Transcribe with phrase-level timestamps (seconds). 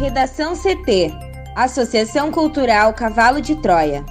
[0.00, 1.12] Redação CT
[1.54, 4.02] Associação Cultural Cavalo de Troia.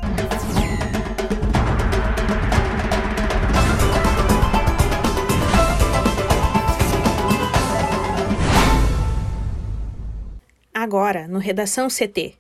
[10.71, 12.35] Agora, no Redação CT.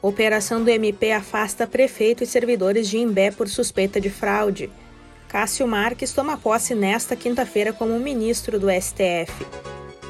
[0.00, 4.70] Operação do MP afasta prefeito e servidores de Imbé por suspeita de fraude.
[5.28, 9.44] Cássio Marques toma posse nesta quinta-feira como ministro do STF.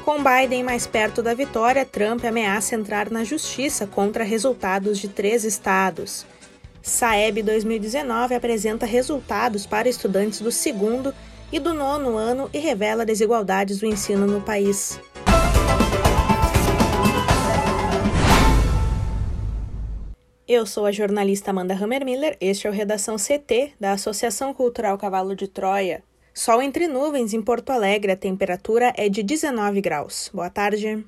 [0.07, 5.43] Com Biden mais perto da vitória, Trump ameaça entrar na justiça contra resultados de três
[5.43, 6.25] estados.
[6.81, 11.13] Saeb 2019 apresenta resultados para estudantes do segundo
[11.51, 14.97] e do nono ano e revela desigualdades do ensino no país.
[20.47, 25.35] Eu sou a jornalista Amanda Hammermiller, este é o Redação CT da Associação Cultural Cavalo
[25.35, 26.01] de Troia.
[26.37, 30.29] Sol entre nuvens em Porto Alegre, a temperatura é de 19 graus.
[30.31, 31.03] Boa tarde.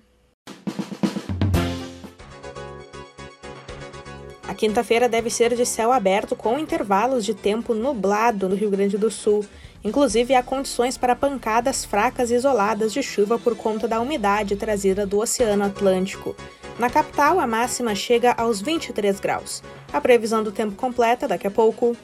[4.48, 8.98] A quinta-feira deve ser de céu aberto com intervalos de tempo nublado no Rio Grande
[8.98, 9.46] do Sul.
[9.84, 15.06] Inclusive, há condições para pancadas fracas e isoladas de chuva por conta da umidade trazida
[15.06, 16.36] do Oceano Atlântico.
[16.80, 19.62] Na capital, a máxima chega aos 23 graus.
[19.94, 21.96] A previsão do tempo completa daqui a pouco.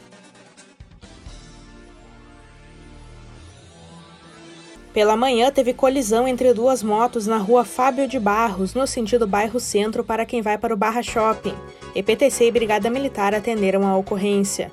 [4.95, 9.59] Pela manhã, teve colisão entre duas motos na rua Fábio de Barros, no sentido bairro
[9.59, 11.53] Centro, para quem vai para o Barra Shopping.
[11.93, 14.71] EPTC e Brigada Militar atenderam a ocorrência.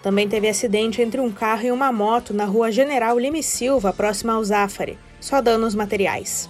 [0.00, 4.34] Também teve acidente entre um carro e uma moto na rua General Lime Silva, próxima
[4.34, 4.96] ao Zafari.
[5.20, 6.48] Só danos materiais.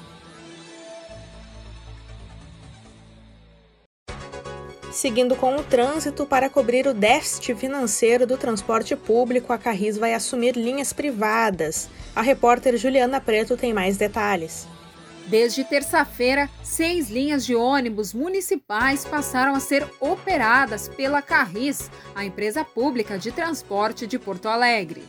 [4.92, 10.12] Seguindo com o trânsito, para cobrir o déficit financeiro do transporte público, a Carris vai
[10.12, 11.88] assumir linhas privadas.
[12.16, 14.68] A repórter Juliana Preto tem mais detalhes.
[15.26, 22.62] Desde terça-feira, seis linhas de ônibus municipais passaram a ser operadas pela Carris, a empresa
[22.62, 25.02] pública de transporte de Porto Alegre.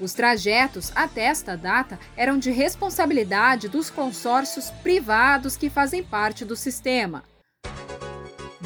[0.00, 6.56] Os trajetos até esta data eram de responsabilidade dos consórcios privados que fazem parte do
[6.56, 7.22] sistema.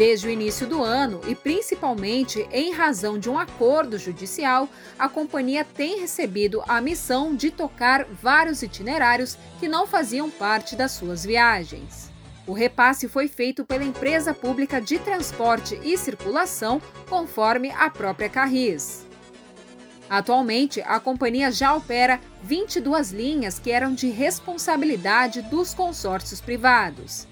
[0.00, 4.66] Desde o início do ano, e principalmente em razão de um acordo judicial,
[4.99, 10.93] a companhia tem recebido a missão de tocar vários itinerários que não faziam parte das
[10.93, 12.11] suas viagens.
[12.47, 19.06] O repasse foi feito pela empresa pública de transporte e circulação, conforme a própria Carris.
[20.09, 27.28] Atualmente, a companhia já opera 22 linhas que eram de responsabilidade dos consórcios privados.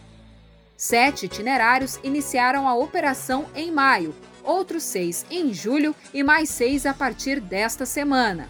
[0.80, 6.94] Sete itinerários iniciaram a operação em maio, outros seis em julho e mais seis a
[6.94, 8.48] partir desta semana.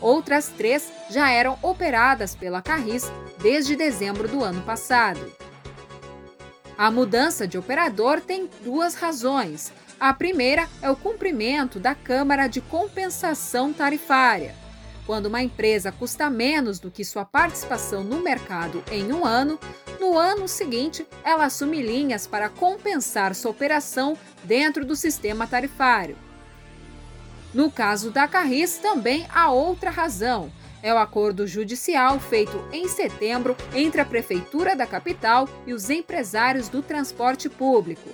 [0.00, 3.10] Outras três já eram operadas pela Carris
[3.42, 5.20] desde dezembro do ano passado.
[6.78, 9.72] A mudança de operador tem duas razões.
[9.98, 14.61] A primeira é o cumprimento da Câmara de Compensação Tarifária.
[15.06, 19.58] Quando uma empresa custa menos do que sua participação no mercado em um ano,
[20.00, 26.16] no ano seguinte ela assume linhas para compensar sua operação dentro do sistema tarifário.
[27.52, 30.50] No caso da Carris, também há outra razão.
[30.82, 36.68] É o acordo judicial feito em setembro entre a Prefeitura da capital e os empresários
[36.68, 38.08] do transporte público.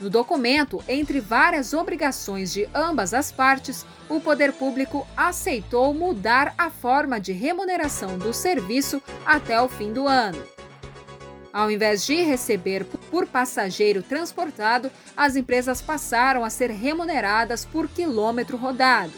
[0.00, 6.68] No documento, entre várias obrigações de ambas as partes, o poder público aceitou mudar a
[6.68, 10.42] forma de remuneração do serviço até o fim do ano.
[11.52, 18.56] Ao invés de receber por passageiro transportado, as empresas passaram a ser remuneradas por quilômetro
[18.56, 19.12] rodado.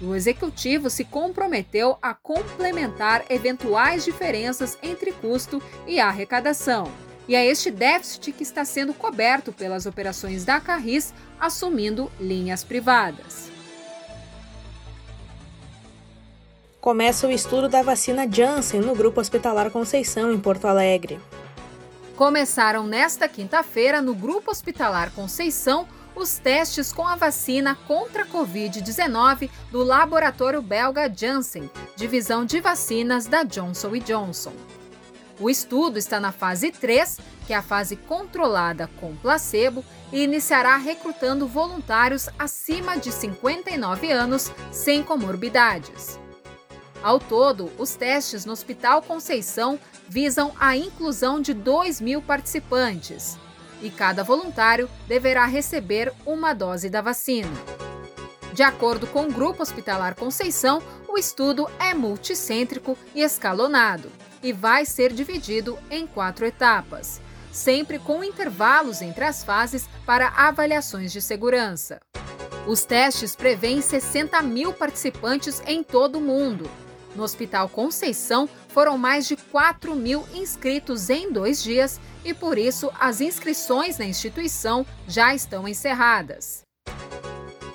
[0.00, 6.88] O executivo se comprometeu a complementar eventuais diferenças entre custo e arrecadação.
[7.26, 13.50] E é este déficit que está sendo coberto pelas operações da Carris, assumindo linhas privadas.
[16.80, 21.18] Começa o estudo da vacina Janssen no Grupo Hospitalar Conceição, em Porto Alegre.
[22.14, 29.50] Começaram nesta quinta-feira, no Grupo Hospitalar Conceição, os testes com a vacina contra a Covid-19
[29.70, 34.52] do laboratório belga Janssen, divisão de vacinas da Johnson Johnson.
[35.40, 40.76] O estudo está na fase 3, que é a fase controlada com placebo, e iniciará
[40.76, 46.20] recrutando voluntários acima de 59 anos sem comorbidades.
[47.02, 49.78] Ao todo, os testes no Hospital Conceição
[50.08, 53.36] visam a inclusão de 2 mil participantes
[53.82, 57.50] e cada voluntário deverá receber uma dose da vacina.
[58.54, 64.10] De acordo com o Grupo Hospitalar Conceição, o estudo é multicêntrico e escalonado
[64.44, 67.20] e vai ser dividido em quatro etapas.
[67.50, 72.00] sempre com intervalos entre as fases para avaliações de segurança.
[72.66, 76.68] Os testes prevêem 60 mil participantes em todo o mundo.
[77.14, 82.90] No Hospital Conceição, foram mais de 4 mil inscritos em dois dias e, por isso,
[82.98, 86.64] as inscrições na instituição já estão encerradas.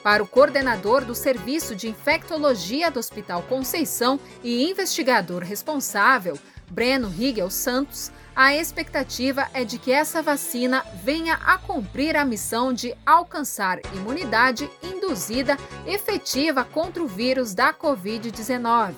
[0.03, 6.37] Para o coordenador do Serviço de Infectologia do Hospital Conceição e investigador responsável,
[6.69, 12.71] Breno Rigel Santos, a expectativa é de que essa vacina venha a cumprir a missão
[12.71, 18.93] de alcançar imunidade induzida efetiva contra o vírus da Covid-19.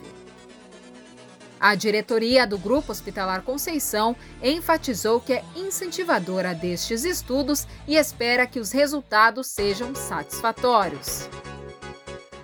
[1.60, 8.60] A diretoria do Grupo Hospitalar Conceição enfatizou que é incentivadora destes estudos e espera que
[8.60, 11.30] os resultados sejam satisfatórios.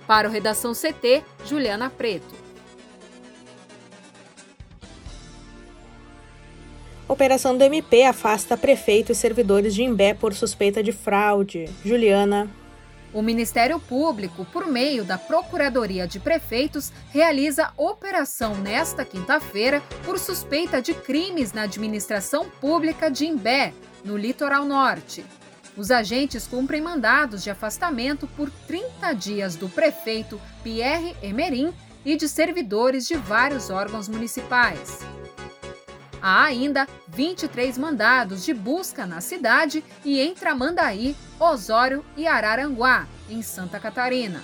[0.06, 2.37] Para o Redação CT, Juliana Preto.
[7.18, 11.68] Operação do MP afasta prefeito e servidores de Imbé por suspeita de fraude.
[11.84, 12.48] Juliana.
[13.12, 20.80] O Ministério Público, por meio da Procuradoria de Prefeitos, realiza operação nesta quinta-feira por suspeita
[20.80, 23.72] de crimes na administração pública de Imbé,
[24.04, 25.24] no litoral norte.
[25.76, 31.74] Os agentes cumprem mandados de afastamento por 30 dias do prefeito Pierre Emerim
[32.04, 35.00] e de servidores de vários órgãos municipais.
[36.20, 43.40] Há ainda 23 mandados de busca na cidade e em Tramandaí, Osório e Araranguá, em
[43.42, 44.42] Santa Catarina.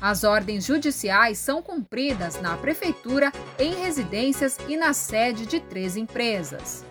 [0.00, 6.84] As ordens judiciais são cumpridas na prefeitura, em residências e na sede de três empresas.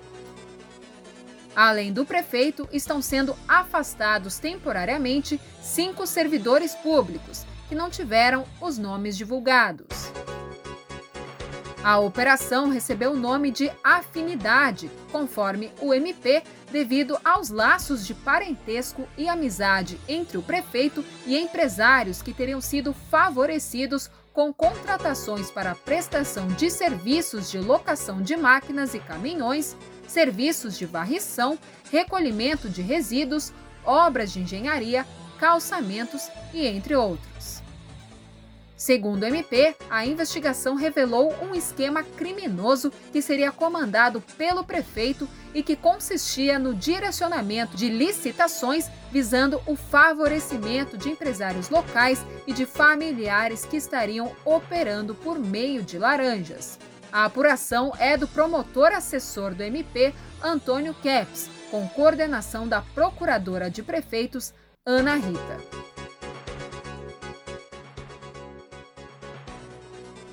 [1.53, 9.18] Além do prefeito, estão sendo afastados temporariamente cinco servidores públicos que não tiveram os nomes
[9.18, 10.11] divulgados.
[11.83, 19.07] A operação recebeu o nome de Afinidade, conforme o MP, devido aos laços de parentesco
[19.18, 26.48] e amizade entre o prefeito e empresários que teriam sido favorecidos com contratações para prestação
[26.50, 29.75] de serviços de locação de máquinas e caminhões,
[30.07, 31.57] serviços de varrição,
[31.92, 33.51] recolhimento de resíduos,
[33.84, 35.04] obras de engenharia,
[35.39, 37.31] calçamentos e entre outros.
[38.81, 45.62] Segundo o MP, a investigação revelou um esquema criminoso que seria comandado pelo prefeito e
[45.62, 53.66] que consistia no direcionamento de licitações visando o favorecimento de empresários locais e de familiares
[53.66, 56.80] que estariam operando por meio de laranjas.
[57.12, 60.12] A apuração é do promotor assessor do MP,
[60.42, 65.90] Antônio Keps, com coordenação da procuradora de prefeitos, Ana Rita.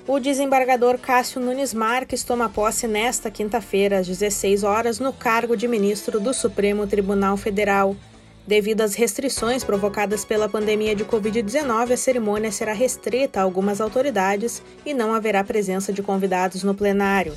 [0.08, 5.69] O desembargador Cássio Nunes Marques toma posse nesta quinta-feira, às 16 horas, no cargo de
[5.69, 7.94] ministro do Supremo Tribunal Federal.
[8.46, 14.62] Devido às restrições provocadas pela pandemia de Covid-19, a cerimônia será restrita a algumas autoridades
[14.87, 17.34] e não haverá presença de convidados no plenário.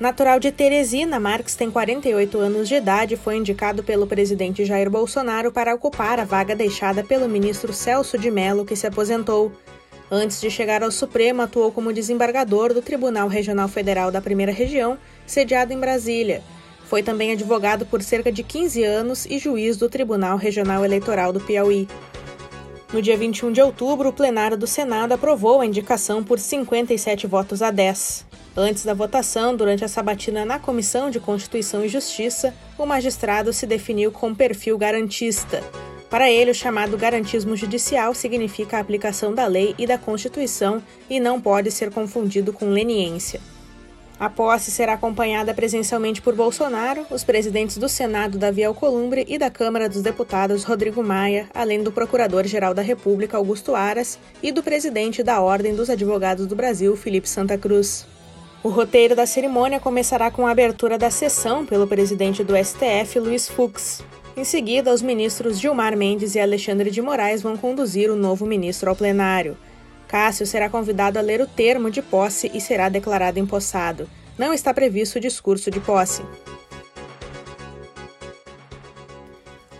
[0.00, 4.88] Natural de Teresina, Marques tem 48 anos de idade e foi indicado pelo presidente Jair
[4.88, 9.52] Bolsonaro para ocupar a vaga deixada pelo ministro Celso de Mello, que se aposentou.
[10.14, 14.98] Antes de chegar ao Supremo, atuou como desembargador do Tribunal Regional Federal da Primeira Região,
[15.26, 16.42] sediado em Brasília.
[16.84, 21.40] Foi também advogado por cerca de 15 anos e juiz do Tribunal Regional Eleitoral do
[21.40, 21.88] Piauí.
[22.92, 27.62] No dia 21 de outubro, o plenário do Senado aprovou a indicação por 57 votos
[27.62, 28.26] a 10.
[28.54, 33.66] Antes da votação, durante a sabatina na Comissão de Constituição e Justiça, o magistrado se
[33.66, 35.62] definiu com perfil garantista.
[36.12, 41.18] Para ele, o chamado garantismo judicial significa a aplicação da lei e da Constituição e
[41.18, 43.40] não pode ser confundido com leniência.
[44.20, 49.48] A posse será acompanhada presencialmente por Bolsonaro, os presidentes do Senado Davi Alcolumbre e da
[49.48, 55.22] Câmara dos Deputados Rodrigo Maia, além do Procurador-Geral da República Augusto Aras e do presidente
[55.22, 58.06] da Ordem dos Advogados do Brasil, Felipe Santa Cruz.
[58.62, 63.48] O roteiro da cerimônia começará com a abertura da sessão pelo presidente do STF, Luiz
[63.48, 64.04] Fux.
[64.34, 68.88] Em seguida, os ministros Gilmar Mendes e Alexandre de Moraes vão conduzir o novo ministro
[68.88, 69.58] ao plenário.
[70.08, 74.08] Cássio será convidado a ler o termo de posse e será declarado empossado.
[74.38, 76.22] Não está previsto o discurso de posse.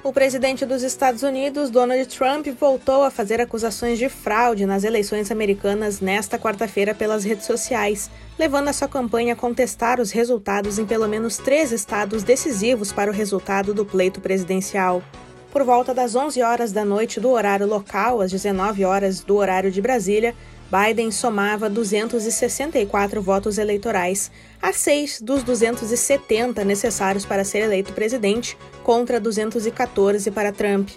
[0.04, 5.30] O presidente dos Estados Unidos, Donald Trump, voltou a fazer acusações de fraude nas eleições
[5.30, 10.85] americanas nesta quarta-feira pelas redes sociais, levando a sua campanha a contestar os resultados em
[10.85, 15.04] pelo menos três estados decisivos para o resultado do pleito presidencial.
[15.52, 19.71] Por volta das 11 horas da noite do horário local, às 19 horas do horário
[19.71, 20.35] de Brasília,
[20.73, 29.21] Biden somava 264 votos eleitorais, a seis dos 270 necessários para ser eleito presidente, contra
[29.21, 30.88] 214 para Trump.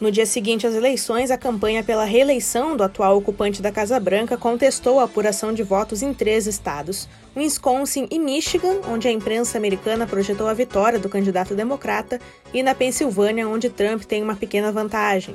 [0.00, 4.36] No dia seguinte às eleições, a campanha pela reeleição do atual ocupante da Casa Branca
[4.36, 10.06] contestou a apuração de votos em três estados: Wisconsin e Michigan, onde a imprensa americana
[10.06, 12.20] projetou a vitória do candidato democrata,
[12.54, 15.34] e na Pensilvânia, onde Trump tem uma pequena vantagem.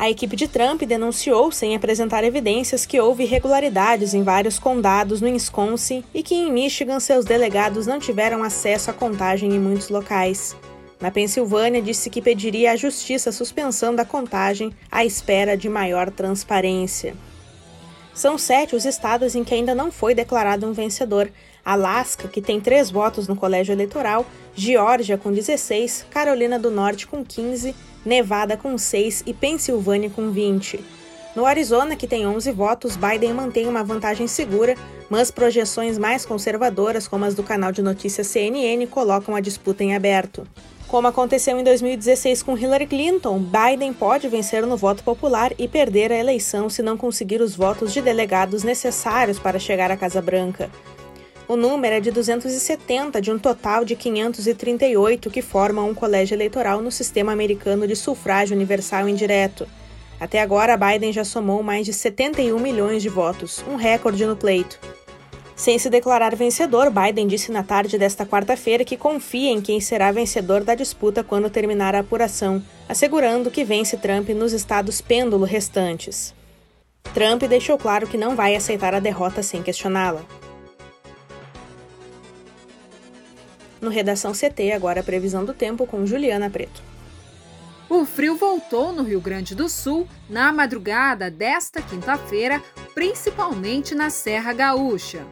[0.00, 5.26] A equipe de Trump denunciou, sem apresentar evidências, que houve irregularidades em vários condados no
[5.26, 10.56] Wisconsin e que em Michigan seus delegados não tiveram acesso à contagem em muitos locais.
[11.00, 16.12] Na Pensilvânia, disse que pediria à justiça a suspensão da contagem à espera de maior
[16.12, 17.16] transparência.
[18.14, 21.28] São sete os estados em que ainda não foi declarado um vencedor:
[21.72, 27.24] Alasca, que tem três votos no colégio eleitoral, Geórgia, com 16, Carolina do Norte, com
[27.24, 30.80] 15 Nevada com 6 e Pensilvânia com 20.
[31.36, 34.74] No Arizona, que tem 11 votos, Biden mantém uma vantagem segura,
[35.10, 39.94] mas projeções mais conservadoras, como as do canal de notícias CNN, colocam a disputa em
[39.94, 40.46] aberto.
[40.88, 46.10] Como aconteceu em 2016 com Hillary Clinton, Biden pode vencer no voto popular e perder
[46.10, 50.70] a eleição se não conseguir os votos de delegados necessários para chegar à Casa Branca.
[51.48, 56.82] O número é de 270 de um total de 538 que formam um colégio eleitoral
[56.82, 59.66] no sistema americano de sufrágio universal indireto.
[60.20, 64.78] Até agora, Biden já somou mais de 71 milhões de votos, um recorde no pleito.
[65.56, 70.12] Sem se declarar vencedor, Biden disse na tarde desta quarta-feira que confia em quem será
[70.12, 76.34] vencedor da disputa quando terminar a apuração, assegurando que vence Trump nos estados pêndulo restantes.
[77.14, 80.26] Trump deixou claro que não vai aceitar a derrota sem questioná-la.
[83.80, 86.82] No Redação CT, agora a previsão do tempo com Juliana Preto.
[87.88, 92.62] O frio voltou no Rio Grande do Sul na madrugada desta quinta-feira,
[92.94, 95.24] principalmente na Serra Gaúcha.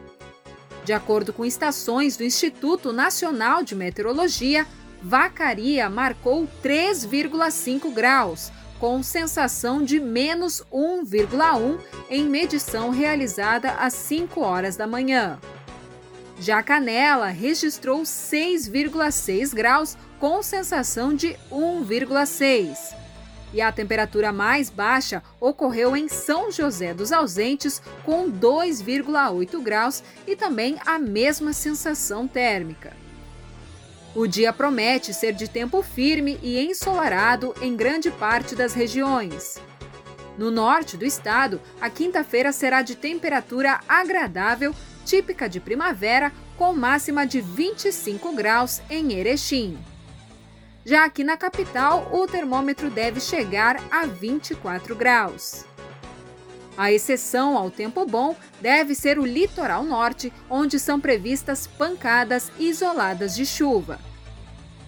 [0.83, 4.65] De acordo com estações do Instituto Nacional de Meteorologia,
[5.03, 11.77] Vacaria marcou 3,5 graus, com sensação de menos 1,1
[12.09, 15.37] em medição realizada às 5 horas da manhã.
[16.39, 22.95] Já Canela registrou 6,6 graus com sensação de 1,6.
[23.53, 30.35] E a temperatura mais baixa ocorreu em São José dos Ausentes, com 2,8 graus e
[30.35, 32.95] também a mesma sensação térmica.
[34.13, 39.59] O dia promete ser de tempo firme e ensolarado em grande parte das regiões.
[40.37, 44.75] No norte do estado, a quinta-feira será de temperatura agradável
[45.07, 49.77] típica de primavera, com máxima de 25 graus em Erechim.
[50.85, 55.65] Já aqui na capital, o termômetro deve chegar a 24 graus.
[56.77, 63.33] A exceção ao tempo bom deve ser o litoral norte, onde são previstas pancadas isoladas
[63.35, 63.99] de chuva.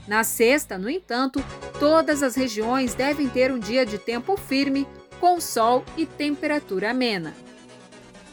[0.08, 1.44] Na sexta, no entanto,
[1.80, 4.88] todas as regiões devem ter um dia de tempo firme,
[5.20, 7.34] com sol e temperatura amena.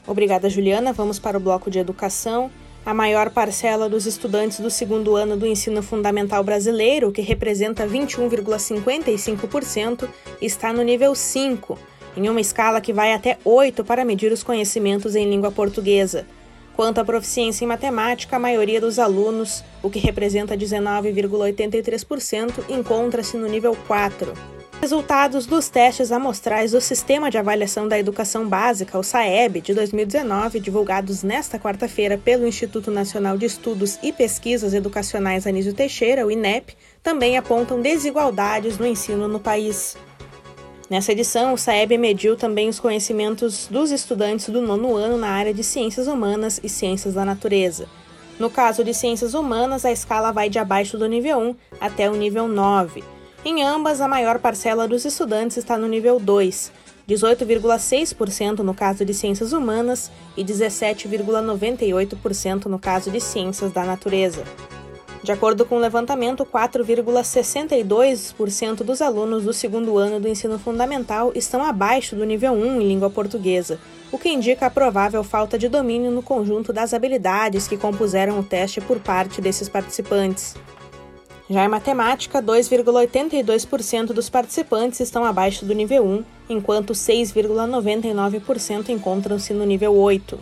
[0.06, 0.92] Obrigada, Juliana.
[0.92, 2.50] Vamos para o bloco de educação.
[2.84, 10.08] A maior parcela dos estudantes do segundo ano do ensino fundamental brasileiro, que representa 21,55%,
[10.40, 11.76] está no nível 5,
[12.16, 16.24] em uma escala que vai até 8 para medir os conhecimentos em língua portuguesa.
[16.76, 23.48] Quanto à proficiência em matemática, a maioria dos alunos, o que representa 19,83%, encontra-se no
[23.48, 24.55] nível 4.
[24.80, 30.60] Resultados dos testes amostrais do Sistema de Avaliação da Educação Básica, o SAEB, de 2019,
[30.60, 36.76] divulgados nesta quarta-feira pelo Instituto Nacional de Estudos e Pesquisas Educacionais Anísio Teixeira, o INEP,
[37.02, 39.96] também apontam desigualdades no ensino no país.
[40.90, 45.54] Nessa edição, o SAEB mediu também os conhecimentos dos estudantes do nono ano na área
[45.54, 47.88] de Ciências Humanas e Ciências da Natureza.
[48.38, 52.14] No caso de Ciências Humanas, a escala vai de abaixo do nível 1 até o
[52.14, 53.15] nível 9
[53.48, 56.72] em ambas, a maior parcela dos estudantes está no nível 2,
[57.08, 64.42] 18,6% no caso de ciências humanas e 17,98% no caso de ciências da natureza.
[65.22, 71.64] De acordo com o levantamento, 4,62% dos alunos do segundo ano do ensino fundamental estão
[71.64, 73.78] abaixo do nível 1 em língua portuguesa,
[74.10, 78.42] o que indica a provável falta de domínio no conjunto das habilidades que compuseram o
[78.42, 80.56] teste por parte desses participantes.
[81.48, 89.64] Já em matemática, 2,82% dos participantes estão abaixo do nível 1, enquanto 6,99% encontram-se no
[89.64, 90.36] nível 8.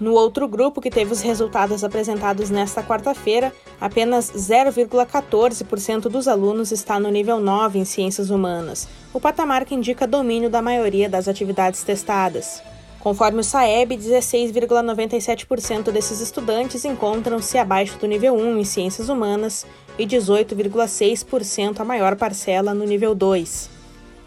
[0.00, 6.98] No outro grupo, que teve os resultados apresentados nesta quarta-feira, apenas 0,14% dos alunos está
[6.98, 11.84] no nível 9 em ciências humanas, o patamar que indica domínio da maioria das atividades
[11.84, 12.60] testadas.
[13.00, 19.64] Conforme o SAEB, 16,97% desses estudantes encontram-se abaixo do nível 1 em ciências humanas
[19.98, 23.80] e 18,6% a maior parcela no nível 2.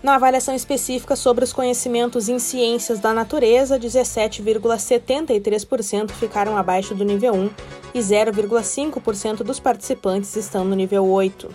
[0.04, 7.34] Na avaliação específica sobre os conhecimentos em ciências da natureza, 17,73% ficaram abaixo do nível
[7.34, 7.50] 1
[7.94, 11.50] e 0,5% dos participantes estão no nível 8.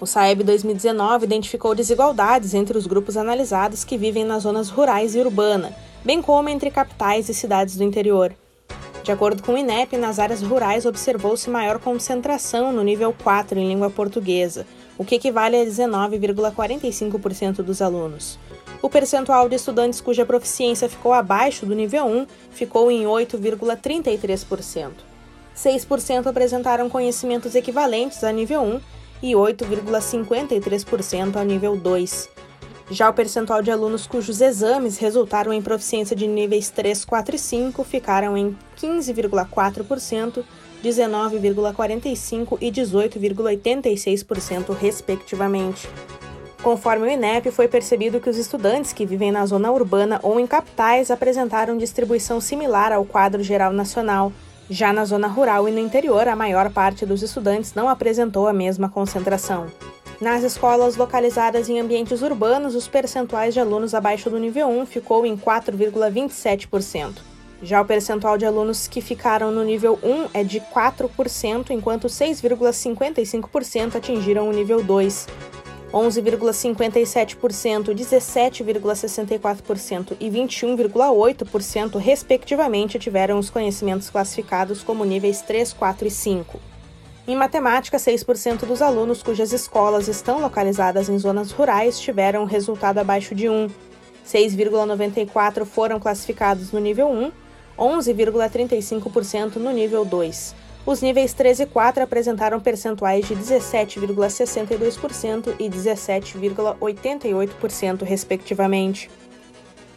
[0.00, 5.20] O SAEB 2019 identificou desigualdades entre os grupos analisados que vivem nas zonas rurais e
[5.20, 8.34] urbana, bem como entre capitais e cidades do interior.
[9.02, 13.66] De acordo com o INEP, nas áreas rurais observou-se maior concentração no nível 4 em
[13.66, 14.64] língua portuguesa,
[14.96, 18.38] o que equivale a 19,45% dos alunos.
[18.80, 24.92] O percentual de estudantes cuja proficiência ficou abaixo do nível 1 ficou em 8,33%.
[25.56, 28.80] 6% apresentaram conhecimentos equivalentes a nível 1
[29.22, 32.28] e 8,53% a nível 2.
[32.92, 37.38] Já o percentual de alunos cujos exames resultaram em proficiência de níveis 3, 4 e
[37.38, 40.44] 5 ficaram em 15,4%,
[40.84, 45.88] 19,45% e 18,86%, respectivamente.
[46.62, 50.46] Conforme o INEP, foi percebido que os estudantes que vivem na zona urbana ou em
[50.46, 54.30] capitais apresentaram distribuição similar ao quadro geral nacional.
[54.68, 58.52] Já na zona rural e no interior, a maior parte dos estudantes não apresentou a
[58.52, 59.68] mesma concentração.
[60.22, 65.26] Nas escolas localizadas em ambientes urbanos, os percentuais de alunos abaixo do nível 1 ficou
[65.26, 67.16] em 4,27%.
[67.60, 73.96] Já o percentual de alunos que ficaram no nível 1 é de 4%, enquanto 6,55%
[73.96, 75.26] atingiram o nível 2.
[75.92, 86.71] 11,57%, 17,64% e 21,8%, respectivamente, tiveram os conhecimentos classificados como níveis 3, 4 e 5.
[87.26, 93.32] Em matemática, 6% dos alunos cujas escolas estão localizadas em zonas rurais tiveram resultado abaixo
[93.32, 93.68] de 1.
[94.26, 97.30] 6,94% foram classificados no nível 1
[97.78, 100.54] 11,35% no nível 2.
[100.84, 109.08] Os níveis 3 e 4 apresentaram percentuais de 17,62% e 17,88%, respectivamente.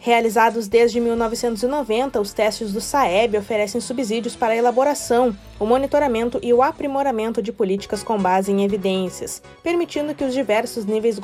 [0.06, 6.54] Realizados desde 1990, os testes do SAEB oferecem subsídios para a elaboração, o monitoramento e
[6.54, 11.18] o aprimoramento de políticas com base em evidências, permitindo que os diversos níveis,